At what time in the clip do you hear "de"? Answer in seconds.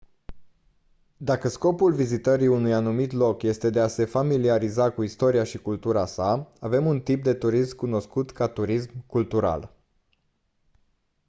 3.69-3.79, 7.23-7.33